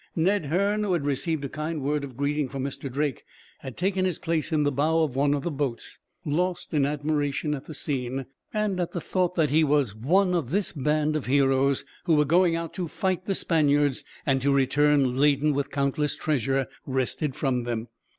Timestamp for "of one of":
5.03-5.43